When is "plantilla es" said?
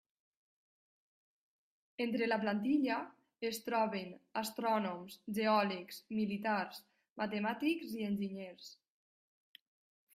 2.45-3.59